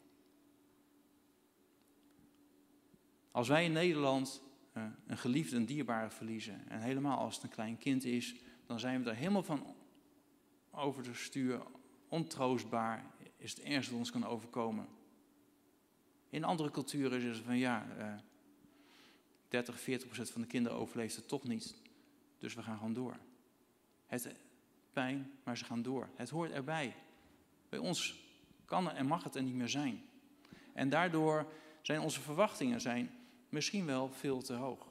[3.31, 4.42] Als wij in Nederland
[4.77, 8.35] uh, een geliefde, een dierbare verliezen, en helemaal als het een klein kind is,
[8.66, 9.75] dan zijn we daar helemaal van
[10.70, 11.62] over te stuur,
[12.09, 13.05] ontroostbaar,
[13.37, 14.87] is het ergste dat ons kan overkomen.
[16.31, 18.14] In andere culturen is het van ja, uh,
[19.48, 21.75] 30, 40 procent van de kinderen overleeft het toch niet.
[22.38, 23.16] Dus we gaan gewoon door.
[24.07, 24.35] Het
[24.92, 26.09] pijn, maar ze gaan door.
[26.14, 26.94] Het hoort erbij.
[27.72, 28.14] Bij ons
[28.64, 30.02] kan en mag het er niet meer zijn.
[30.72, 33.11] En daardoor zijn onze verwachtingen zijn
[33.48, 34.88] misschien wel veel te hoog.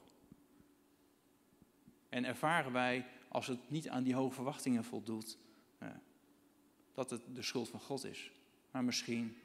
[2.08, 5.38] En ervaren wij, als het niet aan die hoge verwachtingen voldoet,
[5.78, 5.88] eh,
[6.94, 8.30] dat het de schuld van God is.
[8.70, 9.36] Maar misschien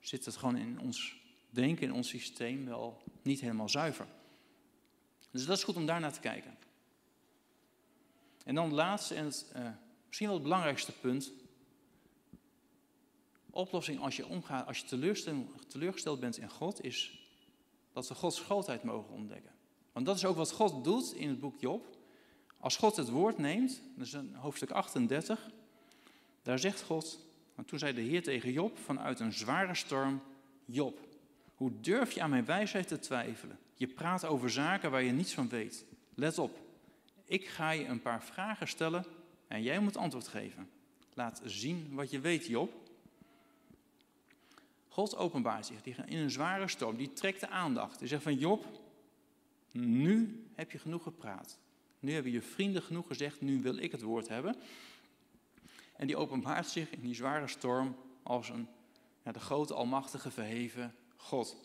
[0.00, 4.06] zit het gewoon in ons denken, in ons systeem wel niet helemaal zuiver.
[5.30, 6.56] Dus dat is goed om daar naar te kijken.
[8.44, 9.70] En dan het laatste en het, uh,
[10.08, 11.32] misschien wel het belangrijkste punt.
[13.50, 14.86] Oplossing als je omgaat, als je
[15.68, 17.18] teleurgesteld bent in God, is
[17.92, 19.52] dat we Gods grootheid mogen ontdekken.
[19.92, 21.96] Want dat is ook wat God doet in het boek Job.
[22.60, 25.50] Als God het woord neemt, dat is hoofdstuk 38,
[26.42, 27.18] daar zegt God,
[27.54, 30.22] want toen zei de Heer tegen Job vanuit een zware storm,
[30.64, 30.98] Job,
[31.54, 33.58] hoe durf je aan mijn wijsheid te twijfelen?
[33.74, 35.84] Je praat over zaken waar je niets van weet.
[36.14, 36.58] Let op,
[37.24, 39.04] ik ga je een paar vragen stellen
[39.48, 40.68] en jij moet antwoord geven.
[41.14, 42.72] Laat zien wat je weet, Job.
[44.88, 47.98] God openbaart zich in een zware storm, die trekt de aandacht.
[47.98, 48.66] Hij zegt van Job,
[49.70, 51.58] nu heb je genoeg gepraat.
[52.00, 54.56] Nu hebben je vrienden genoeg gezegd, nu wil ik het woord hebben.
[55.96, 58.68] En die openbaart zich in die zware storm als een,
[59.24, 61.56] ja, de grote, almachtige, verheven God.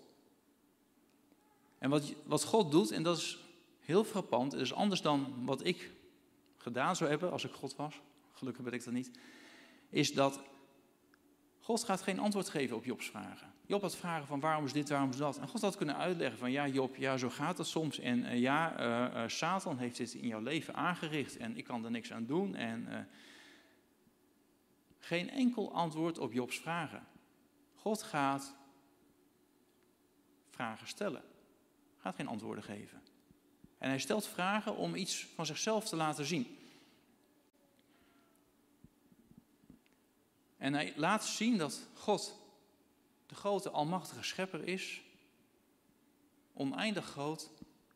[1.78, 3.38] En wat, wat God doet, en dat is
[3.80, 5.91] heel frappant, is anders dan wat ik
[6.63, 8.02] gedaan zou hebben als ik God was.
[8.32, 9.12] Gelukkig ben ik dat niet.
[9.89, 10.41] Is dat
[11.60, 13.54] God gaat geen antwoord geven op Jobs vragen.
[13.65, 15.38] Job had vragen van waarom is dit, waarom is dat.
[15.38, 17.99] En God had kunnen uitleggen van ja Job, ja zo gaat het soms.
[17.99, 21.86] En uh, ja, uh, uh, Satan heeft dit in jouw leven aangericht en ik kan
[21.86, 22.56] er niks aan doen.
[22.56, 23.08] En
[24.99, 27.08] geen enkel antwoord op Jobs vragen.
[27.76, 28.56] God gaat
[30.49, 31.23] vragen stellen.
[31.97, 33.02] Gaat geen antwoorden geven.
[33.84, 36.58] En hij stelt vragen om iets van zichzelf te laten zien.
[40.58, 42.39] En hij laat zien dat God
[43.26, 45.02] de grote almachtige schepper is,
[46.54, 47.50] oneindig groot,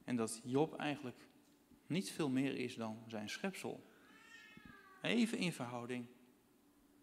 [0.03, 1.27] en dat Job eigenlijk
[1.85, 3.83] niet veel meer is dan zijn schepsel.
[5.01, 6.05] Even in verhouding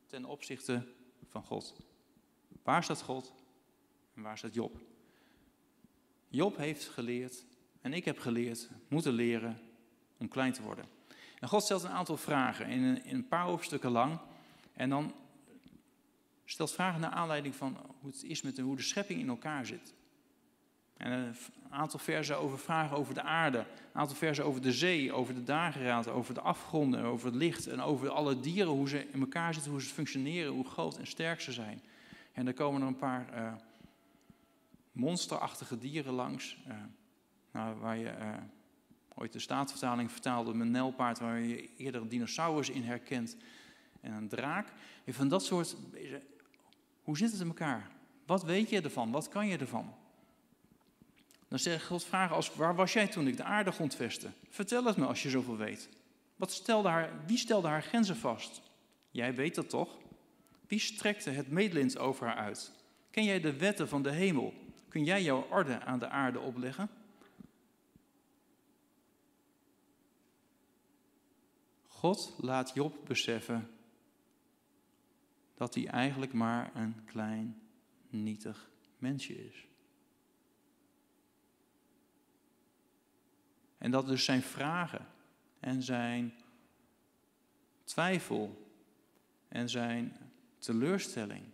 [0.06, 0.86] ten opzichte
[1.28, 1.76] van God.
[2.62, 3.32] Waar staat God
[4.14, 4.80] en waar staat Job?
[6.28, 7.44] Job heeft geleerd
[7.84, 9.58] en ik heb geleerd, moeten leren
[10.16, 10.84] om klein te worden.
[11.40, 14.18] En God stelt een aantal vragen in een, in een paar hoofdstukken lang.
[14.72, 15.14] En dan
[16.44, 19.66] stelt vragen naar aanleiding van hoe het is met de, hoe de schepping in elkaar
[19.66, 19.94] zit.
[20.96, 21.36] En een
[21.70, 25.44] aantal versen over vragen over de aarde, een aantal versen over de zee, over de
[25.44, 29.54] dageraad, over de afgronden, over het licht en over alle dieren, hoe ze in elkaar
[29.54, 31.82] zitten, hoe ze functioneren, hoe groot en sterk ze zijn.
[32.32, 33.52] En dan komen er een paar uh,
[34.92, 36.74] monsterachtige dieren langs, uh,
[37.54, 38.34] nou, waar je uh,
[39.14, 43.36] ooit de staatsvertaling vertaalde een nelpaard, waar je eerder een dinosaurus in herkent
[44.00, 44.72] en een draak.
[45.04, 45.76] En van dat soort
[47.02, 47.90] hoe zit het in elkaar?
[48.26, 49.10] Wat weet je ervan?
[49.10, 49.94] Wat kan je ervan?
[51.48, 54.30] Dan zeg God vragen als, waar was jij toen ik de aarde grondvestte?
[54.48, 55.88] Vertel het me als je zoveel weet.
[56.36, 58.62] Wat stelde haar, wie stelde haar grenzen vast?
[59.10, 59.98] Jij weet dat toch?
[60.66, 62.72] Wie strekte het medelint over haar uit?
[63.10, 64.54] Ken jij de wetten van de hemel?
[64.88, 66.88] Kun jij jouw orde aan de aarde opleggen?
[72.04, 73.70] God laat Job beseffen
[75.54, 77.62] dat hij eigenlijk maar een klein,
[78.08, 79.66] nietig mensje is.
[83.78, 85.06] En dat dus zijn vragen
[85.60, 86.34] en zijn
[87.84, 88.70] twijfel
[89.48, 90.16] en zijn
[90.58, 91.44] teleurstelling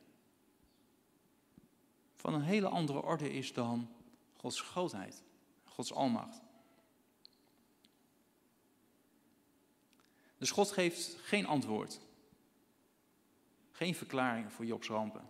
[2.15, 3.89] van een hele andere orde is dan
[4.37, 5.23] Gods grootheid,
[5.65, 6.50] Gods almacht.
[10.41, 12.01] Dus God geeft geen antwoord
[13.81, 15.29] geen verklaringen voor Jobs rampen.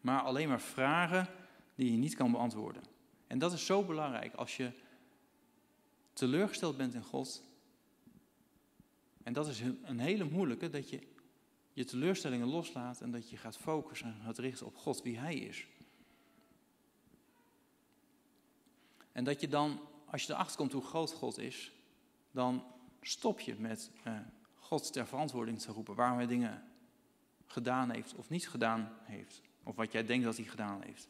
[0.00, 1.28] Maar alleen maar vragen
[1.74, 2.82] die je niet kan beantwoorden.
[3.26, 4.72] En dat is zo belangrijk als je
[6.12, 7.42] teleurgesteld bent in God.
[9.22, 11.00] En dat is een hele moeilijke, dat je
[11.72, 15.34] je teleurstellingen loslaat en dat je gaat focussen en gaat richten op God, wie Hij
[15.34, 15.66] is.
[19.12, 21.72] En dat je dan, als je erachter komt hoe groot God is,
[22.30, 22.64] dan
[23.06, 24.18] stop je met uh,
[24.54, 26.64] God ter verantwoording te roepen waarom hij dingen
[27.46, 29.42] gedaan heeft of niet gedaan heeft.
[29.62, 31.08] Of wat jij denkt dat hij gedaan heeft.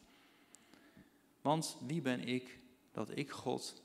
[1.41, 2.59] Want wie ben ik
[2.91, 3.83] dat ik God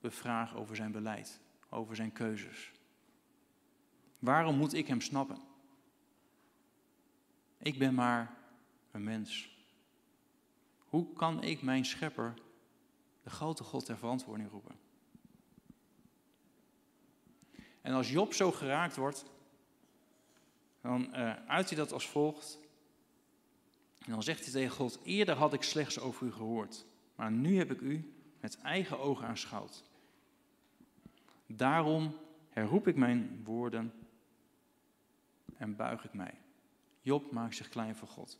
[0.00, 2.72] bevraag over zijn beleid, over zijn keuzes?
[4.18, 5.38] Waarom moet ik hem snappen?
[7.58, 8.36] Ik ben maar
[8.90, 9.56] een mens.
[10.78, 12.34] Hoe kan ik mijn schepper,
[13.22, 14.87] de grote God, ter verantwoording roepen?
[17.88, 19.24] En als Job zo geraakt wordt,
[20.80, 22.58] dan uh, uit hij dat als volgt.
[23.98, 27.58] En dan zegt hij tegen God: Eerder had ik slechts over u gehoord, maar nu
[27.58, 29.84] heb ik u met eigen ogen aanschouwd.
[31.46, 32.16] Daarom
[32.50, 33.92] herroep ik mijn woorden
[35.56, 36.34] en buig ik mij.
[37.00, 38.38] Job maakt zich klein voor God.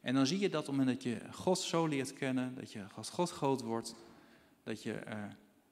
[0.00, 2.72] En dan zie je dat op het moment dat je God zo leert kennen, dat
[2.72, 3.94] je als God groot wordt,
[4.62, 5.24] dat je uh,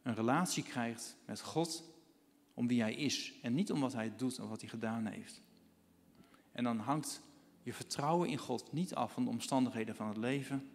[0.07, 1.85] een relatie krijgt met God
[2.55, 5.43] om wie Hij is en niet om wat Hij doet of wat Hij gedaan heeft.
[6.53, 7.23] En dan hangt
[7.63, 10.69] je vertrouwen in God niet af van de omstandigheden van het leven,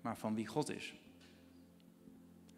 [0.00, 0.94] maar van wie God is.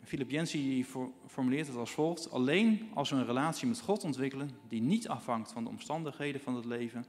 [0.03, 0.85] Philip Jensen
[1.27, 5.53] formuleert het als volgt: Alleen als we een relatie met God ontwikkelen die niet afhangt
[5.53, 7.05] van de omstandigheden van het leven,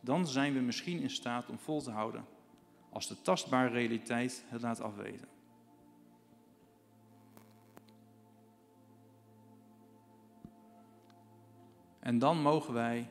[0.00, 2.24] dan zijn we misschien in staat om vol te houden
[2.90, 5.33] als de tastbare realiteit het laat afweten.
[12.04, 13.08] En dan mogen wij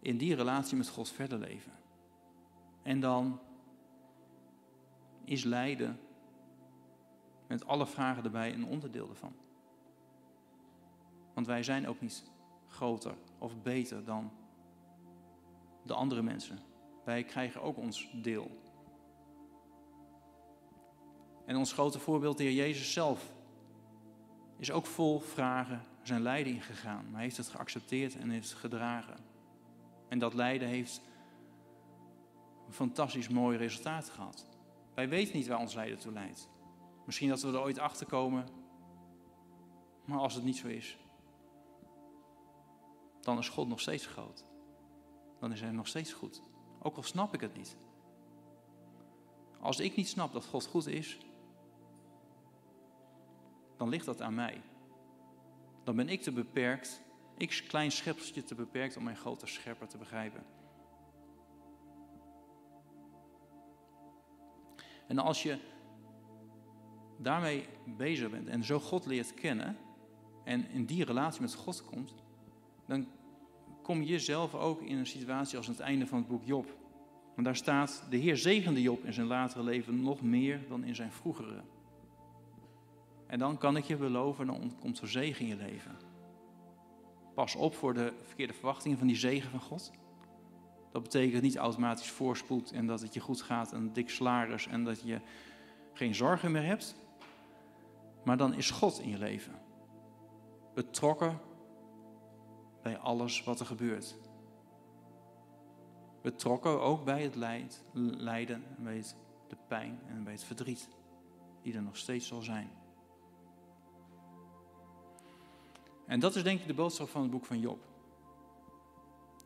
[0.00, 1.72] in die relatie met God verder leven.
[2.82, 3.40] En dan
[5.24, 6.00] is lijden
[7.46, 9.32] met alle vragen erbij een onderdeel ervan.
[11.34, 12.30] Want wij zijn ook niet
[12.68, 14.30] groter of beter dan
[15.82, 16.58] de andere mensen.
[17.04, 18.50] Wij krijgen ook ons deel.
[21.44, 23.32] En ons grote voorbeeld, de Heer Jezus zelf,
[24.56, 27.04] is ook vol vragen zijn lijden ingegaan.
[27.04, 29.16] Maar hij heeft het geaccepteerd en heeft het gedragen.
[30.08, 31.00] En dat lijden heeft
[32.66, 34.46] een fantastisch mooi resultaat gehad.
[34.94, 36.48] Wij weten niet waar ons lijden toe leidt.
[37.06, 38.46] Misschien dat we er ooit achter komen.
[40.04, 40.98] Maar als het niet zo is,
[43.20, 44.44] dan is God nog steeds groot.
[45.40, 46.42] Dan is hij nog steeds goed.
[46.82, 47.76] Ook al snap ik het niet.
[49.60, 51.18] Als ik niet snap dat God goed is,
[53.76, 54.62] dan ligt dat aan mij
[55.84, 57.02] dan ben ik te beperkt,
[57.36, 60.44] ik klein schepseltje te beperkt om mijn grote schepper te begrijpen.
[65.08, 65.58] En als je
[67.18, 69.76] daarmee bezig bent en zo God leert kennen
[70.44, 72.14] en in die relatie met God komt,
[72.86, 73.06] dan
[73.82, 76.76] kom je zelf ook in een situatie als het einde van het boek Job.
[77.34, 80.94] Want daar staat, de Heer zegende Job in zijn latere leven nog meer dan in
[80.94, 81.62] zijn vroegere.
[83.32, 85.96] En dan kan ik je beloven, dan komt er zegen in je leven.
[87.34, 89.90] Pas op voor de verkeerde verwachtingen van die zegen van God.
[90.90, 94.84] Dat betekent niet automatisch voorspoed en dat het je goed gaat en dik salaris en
[94.84, 95.20] dat je
[95.92, 96.94] geen zorgen meer hebt.
[98.24, 99.54] Maar dan is God in je leven.
[100.74, 101.40] Betrokken
[102.82, 104.16] bij alles wat er gebeurt.
[106.22, 107.34] Betrokken ook bij het
[108.16, 109.04] lijden, bij
[109.48, 110.88] de pijn en bij het verdriet
[111.62, 112.81] die er nog steeds zal zijn.
[116.06, 117.78] En dat is denk ik de boodschap van het boek van Job.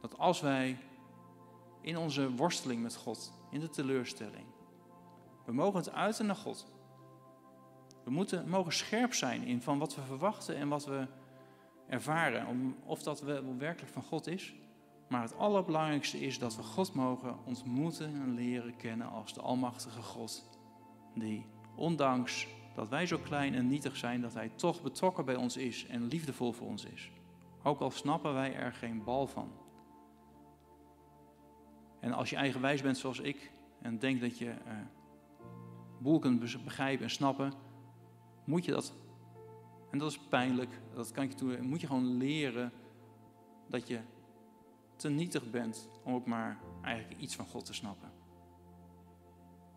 [0.01, 0.79] Dat als wij
[1.81, 4.47] in onze worsteling met God, in de teleurstelling,
[5.45, 6.67] we mogen het uiten naar God.
[8.05, 11.07] We moeten, mogen scherp zijn in van wat we verwachten en wat we
[11.89, 12.77] ervaren.
[12.85, 14.55] Of dat wel werkelijk van God is.
[15.09, 20.03] Maar het allerbelangrijkste is dat we God mogen ontmoeten en leren kennen als de Almachtige
[20.03, 20.49] God.
[21.15, 22.47] Die ondanks
[22.77, 26.07] dat wij zo klein en nietig zijn dat Hij toch betrokken bij ons is en
[26.07, 27.11] liefdevol voor ons is.
[27.63, 29.51] Ook al snappen wij er geen bal van.
[32.01, 33.53] En als je eigenwijs bent zoals ik
[33.83, 34.73] en denkt dat je uh,
[36.01, 37.53] boel kunt begrijpen en snappen,
[38.45, 38.95] moet je dat,
[39.91, 42.73] en dat is pijnlijk, dat kan je toe, moet je gewoon leren
[43.69, 44.01] dat je
[44.97, 48.11] te nietig bent om ook maar eigenlijk iets van God te snappen.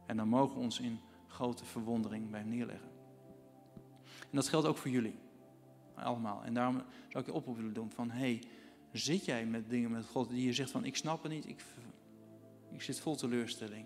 [0.05, 2.88] En dan mogen we ons in grote verwondering bij neerleggen.
[4.29, 5.19] En dat geldt ook voor jullie.
[5.95, 6.43] Allemaal.
[6.43, 6.75] En daarom
[7.07, 8.43] zou ik je oproep willen doen van, hey,
[8.91, 11.63] zit jij met dingen met God die je zegt van, ik snap het niet, ik,
[12.71, 13.85] ik zit vol teleurstelling.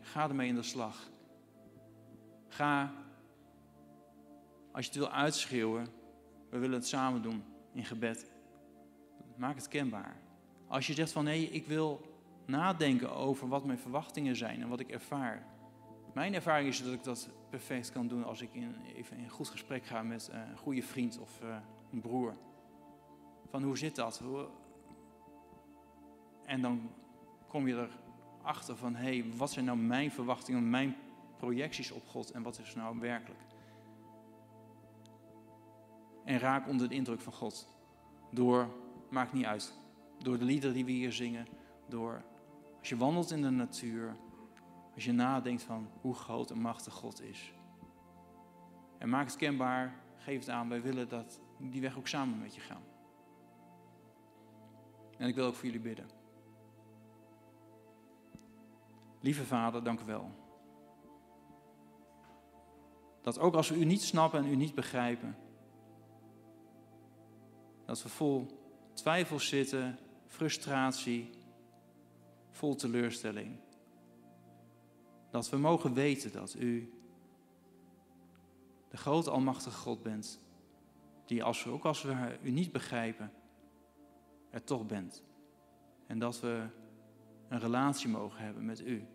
[0.00, 1.10] Ga ermee in de slag.
[2.48, 2.92] Ga,
[4.72, 5.88] als je het wil uitschreeuwen,
[6.50, 7.42] we willen het samen doen
[7.72, 8.30] in gebed.
[9.36, 10.16] maak het kenbaar.
[10.66, 12.14] Als je zegt van nee, ik wil
[12.46, 15.46] nadenken over wat mijn verwachtingen zijn en wat ik ervaar.
[16.14, 19.30] Mijn ervaring is dat ik dat perfect kan doen als ik in, even in een
[19.30, 21.56] goed gesprek ga met eh, een goede vriend of uh,
[21.92, 22.34] een broer.
[23.48, 24.22] Van hoe zit dat?
[26.44, 26.90] En dan
[27.48, 27.88] kom je
[28.42, 30.96] erachter van hé, hey, wat zijn nou mijn verwachtingen, mijn
[31.36, 33.40] projecties op God en wat is nou werkelijk?
[36.24, 37.68] En raak onder de indruk van God.
[38.30, 38.68] Door,
[39.10, 39.78] maakt niet uit,
[40.18, 41.46] door de liederen die we hier zingen,
[41.88, 42.22] door
[42.78, 44.16] als je wandelt in de natuur,
[44.96, 47.52] als je nadenkt van hoe groot en machtig God is.
[48.98, 52.54] En maak het kenbaar, geef het aan, wij willen dat die weg ook samen met
[52.54, 52.82] je gaan.
[55.18, 56.06] En ik wil ook voor jullie bidden.
[59.20, 60.30] Lieve Vader, dank u wel.
[63.20, 65.36] Dat ook als we u niet snappen en u niet begrijpen,
[67.84, 68.46] dat we vol
[68.92, 71.30] twijfel zitten, frustratie,
[72.50, 73.65] vol teleurstelling.
[75.30, 76.92] Dat we mogen weten dat u
[78.88, 80.40] de grote almachtige God bent,
[81.24, 83.32] die als we, ook als we u niet begrijpen,
[84.50, 85.22] er toch bent.
[86.06, 86.66] En dat we
[87.48, 89.06] een relatie mogen hebben met u.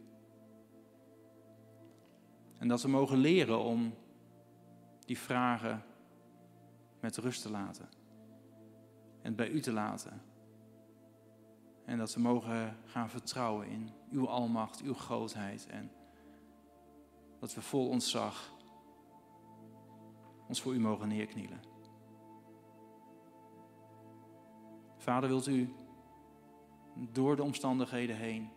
[2.57, 3.93] En dat we mogen leren om
[5.05, 5.83] die vragen
[6.99, 7.89] met rust te laten.
[9.21, 10.21] En bij u te laten.
[11.85, 15.67] En dat we mogen gaan vertrouwen in uw almacht, uw grootheid.
[15.67, 15.91] En
[17.41, 18.53] dat we vol ontzag
[20.47, 21.59] ons voor u mogen neerknielen.
[24.97, 25.73] Vader, wilt u
[26.95, 28.49] door de omstandigheden heen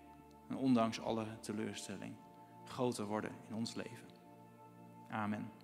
[0.49, 2.17] en ondanks alle teleurstelling
[2.65, 4.09] groter worden in ons leven.
[5.09, 5.64] Amen.